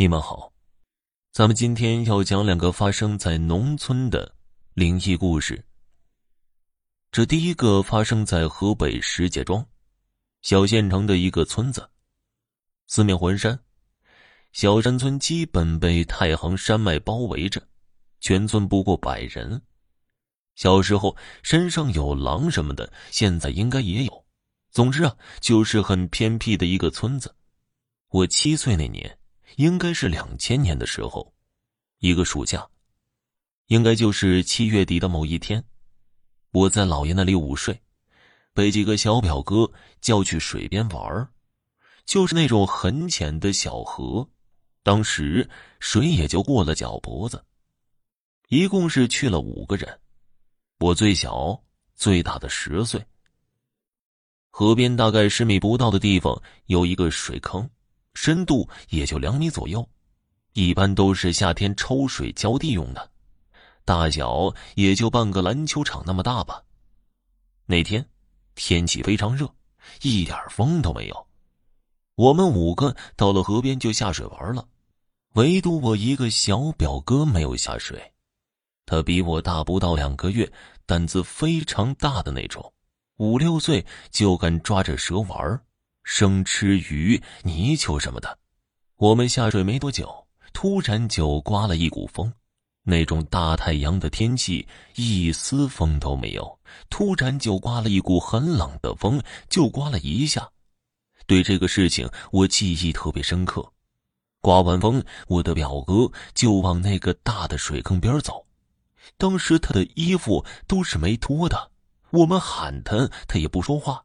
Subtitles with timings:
[0.00, 0.52] 你们好，
[1.32, 4.32] 咱们今天要讲两个发生在农村的
[4.74, 5.64] 灵异故事。
[7.10, 9.66] 这第一个发生在河北石家庄
[10.40, 11.90] 小县城的一个村子，
[12.86, 13.58] 四面环山，
[14.52, 17.60] 小山村基本被太行山脉包围着，
[18.20, 19.60] 全村不过百人。
[20.54, 24.24] 小时候山上有狼什么的，现在应该也有。
[24.70, 27.34] 总之啊，就是很偏僻的一个村子。
[28.10, 29.17] 我七岁那年。
[29.56, 31.34] 应该是两千年的时候，
[31.98, 32.68] 一个暑假，
[33.66, 35.64] 应该就是七月底的某一天，
[36.52, 37.80] 我在姥爷那里午睡，
[38.52, 41.28] 被几个小表哥叫去水边玩儿
[42.04, 44.28] 就是那种很浅的小河，
[44.82, 45.48] 当时
[45.80, 47.44] 水也就过了脚脖子，
[48.48, 50.00] 一共是去了五个人，
[50.78, 51.62] 我最小，
[51.94, 53.04] 最大的十岁。
[54.50, 57.68] 河边大概十米不到的地方有一个水坑。
[58.20, 59.88] 深度也就两米左右，
[60.52, 63.10] 一般都是夏天抽水浇地用的，
[63.84, 66.60] 大小也就半个篮球场那么大吧。
[67.64, 68.04] 那天
[68.56, 69.48] 天气非常热，
[70.02, 71.28] 一点风都没有。
[72.16, 74.66] 我们五个到了河边就下水玩了，
[75.34, 78.12] 唯独我一个小表哥没有下水。
[78.84, 80.52] 他比我大不到两个月，
[80.86, 82.72] 胆子非常大的那种，
[83.18, 85.62] 五六岁就敢抓着蛇玩
[86.10, 88.38] 生吃鱼、泥鳅什么的，
[88.96, 92.32] 我们下水没多久，突然就刮了一股风。
[92.82, 100.48] 那种大太阳的天气，一丝风都没有，突然就刮了一股很冷的风，就刮了一下。
[101.26, 103.70] 对这个事情，我记忆特别深刻。
[104.40, 108.46] 刮完风，我的表哥就往那个大的水坑边走。
[109.18, 111.70] 当时他的衣服都是没脱的，
[112.10, 114.02] 我们喊他，他也不说话。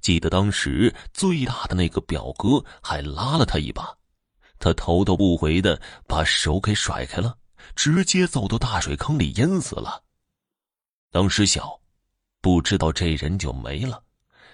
[0.00, 3.96] 记得当时最大的那个表哥还拉了他一把，
[4.58, 7.36] 他头都不回的把手给甩开了，
[7.74, 10.02] 直接走到大水坑里淹死了。
[11.10, 11.80] 当时小，
[12.40, 14.02] 不知道这人就没了，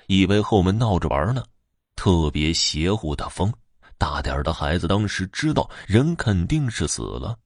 [0.07, 1.45] 以为后门闹着玩呢。
[1.95, 3.53] 特别邪乎的风，
[3.99, 7.39] 大点的孩子当时知道人肯定是死了，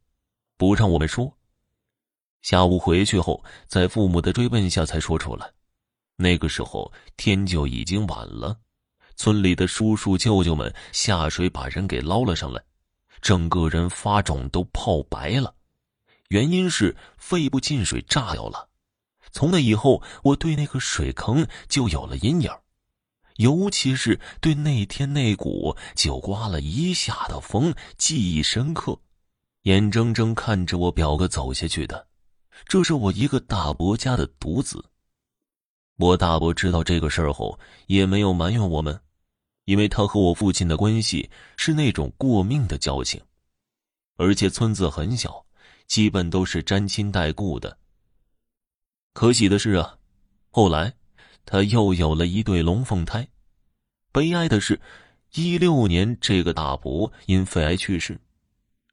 [0.57, 1.31] 不让我们说。
[2.43, 5.51] 下午回去后，在父母的追问下才说出来。
[6.17, 8.59] 那个时候天就已经晚了，
[9.17, 12.63] 村里的叔叔舅舅们下水把人给捞了上来，
[13.21, 15.55] 整个人发肿都泡白了，
[16.29, 18.69] 原因是肺部进水炸掉了。
[19.31, 22.51] 从那以后，我对那个水坑就有了阴影，
[23.37, 28.99] 尤其是对那天那股就刮了一下的风记忆深刻，
[29.65, 32.07] 眼睁睁看着我表哥走下去的，
[32.65, 34.83] 这是我一个大伯家的独子。
[35.97, 39.01] 我大伯知道这个事儿后，也没有埋怨我们，
[39.65, 43.19] 因为他和我父亲的关系是那种过命的交情，
[44.17, 45.43] 而且村子很小，
[45.87, 47.79] 基本都是沾亲带故的。
[49.15, 49.97] 可喜的是啊，
[50.51, 50.93] 后来
[51.47, 53.27] 他又有了一对龙凤胎。
[54.13, 54.79] 悲哀的是，
[55.33, 58.21] 一六年这个大伯因肺癌去世，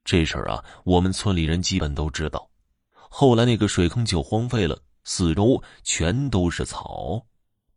[0.05, 2.49] 这事儿啊，我们村里人基本都知道。
[2.93, 4.81] 后来那个水坑就荒废了。
[5.03, 7.25] 四周全都是草，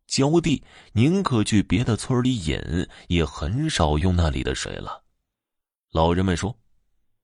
[0.07, 5.03] 浇地宁可去别的村里饮，也很少用那里的水了。
[5.91, 6.57] 老人们说：“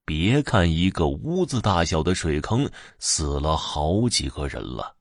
[0.06, 2.69] 别看一个屋子大小的水坑，
[3.00, 4.96] 死了好几个人了。”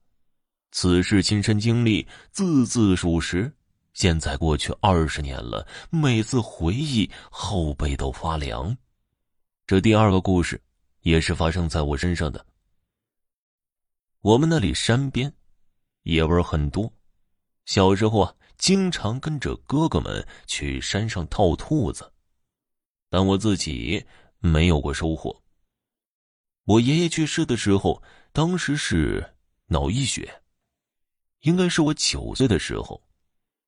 [0.71, 3.51] 此事亲身经历，字字属实。
[3.93, 8.75] 现在过去二十年了，每次回忆，后背都发凉。
[9.67, 10.59] 这第二个故事，
[11.01, 12.43] 也是发生在我身上的。
[14.23, 15.33] 我们那里山边，
[16.03, 16.93] 野味很多。
[17.65, 22.09] 小时候啊，经常跟着哥哥们去山上套兔子，
[23.09, 24.05] 但我自己
[24.39, 25.43] 没有过收获。
[26.63, 28.01] 我爷爷去世的时候，
[28.31, 29.35] 当时是
[29.65, 30.41] 脑溢血，
[31.41, 33.03] 应该是我九岁的时候，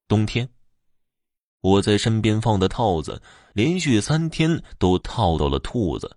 [0.08, 0.48] 冬天。
[1.60, 6.16] 我在身边放的套子，连续三天都套到了兔子。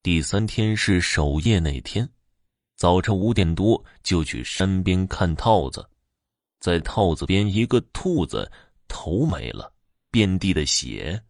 [0.00, 2.08] 第三天是守夜那天。
[2.84, 5.88] 早晨五点多就去山边看套子，
[6.60, 8.52] 在套子边一个兔子
[8.88, 9.72] 头没了，
[10.10, 11.24] 遍地的血，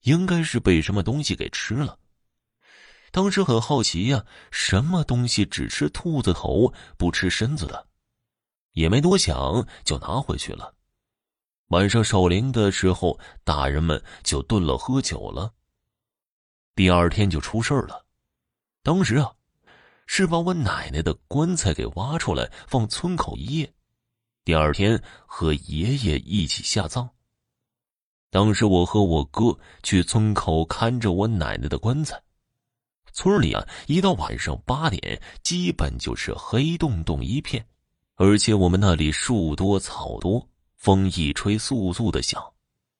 [0.00, 1.96] 应该是被什么东西给吃了。
[3.12, 7.86] 当时很好奇呀，什么东西只吃兔子头不吃身子的，
[8.72, 10.74] 也没多想就拿回去了。
[11.68, 15.54] 晚上守灵的时候，大人们就炖了喝酒了。
[16.74, 18.04] 第二天就出事了，
[18.82, 19.32] 当时啊。
[20.06, 23.72] 是把我奶奶的棺材给挖出来放村口一夜，
[24.44, 27.08] 第二天和爷爷一起下葬。
[28.30, 32.20] 当时我和我哥去村口看着我奶奶的棺材。
[33.12, 37.66] 村里啊，一到晚上八点，基本就是黑洞洞一片，
[38.14, 42.42] 而且我们那里树多草多，风一吹簌簌的响。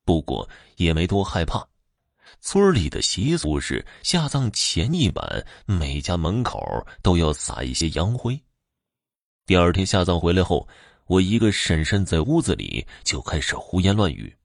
[0.04, 0.46] 不过
[0.76, 1.66] 也没多害怕。
[2.44, 6.60] 村里的习俗是，下葬前一晚，每家门口
[7.00, 8.38] 都要撒一些洋灰。
[9.46, 10.66] 第二天下葬回来后，
[11.06, 14.36] 我一个婶婶在屋子里就开始胡言乱语。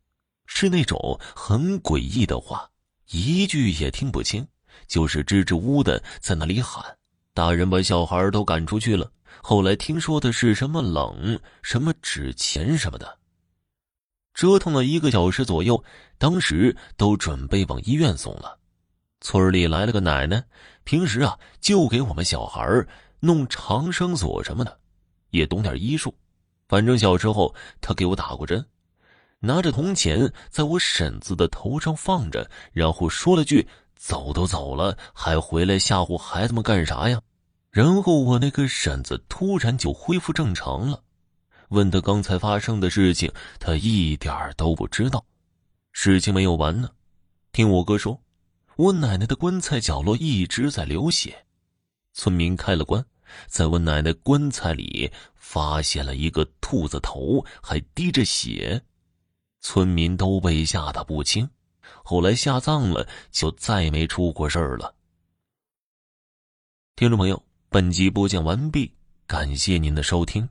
[0.46, 2.70] 是那种很诡异的话，
[3.10, 4.48] 一句也听不清，
[4.88, 6.86] 就是支支吾吾的在那里喊。
[7.34, 9.12] 大人把小孩都赶出去了。
[9.42, 13.18] 后来听说的是什么冷、什么纸钱什么的，
[14.38, 15.84] 折腾了一个小时左右，
[16.20, 18.60] 当时都准备往医院送了。
[19.20, 20.44] 村里来了个奶奶，
[20.84, 22.86] 平时啊就给我们小孩
[23.20, 24.78] 弄长生锁什么的，
[25.32, 26.14] 也懂点医术。
[26.68, 27.52] 反正小时候
[27.82, 28.64] 她给我打过针。
[29.40, 33.68] 拿着铜钱在我婶子的头上放着，然后说了句
[33.98, 37.20] ：“走都走了，还回来吓唬孩子们干啥呀？”
[37.72, 41.02] 然后我那个婶子突然就恢复正常了。
[41.70, 45.26] 问他刚才发生的事情，他一点都不知道。
[45.92, 46.90] 事情没有完呢，
[47.52, 48.22] 听我哥说，
[48.76, 51.46] 我奶奶的棺材角落一直在流血。
[52.14, 53.04] 村民开了棺，
[53.48, 58.82] 在我奶奶棺材里发现了一个兔子头，还滴着血。
[59.60, 61.50] 村民都被吓得不轻，
[62.04, 64.96] 后来下葬了，就再没出过事儿了。
[66.96, 68.94] 听众朋友，本集播讲完毕，
[69.26, 70.48] 感谢您的收听。